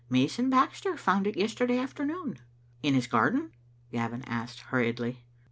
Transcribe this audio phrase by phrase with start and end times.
[0.09, 2.39] "Mason Baxter found it yesterday afternoon.""
[2.81, 3.51] In his garden?"
[3.91, 5.27] Gavin asked hurriedly.